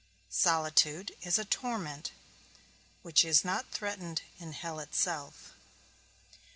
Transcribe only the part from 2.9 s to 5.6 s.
which is not threatened in hell itself.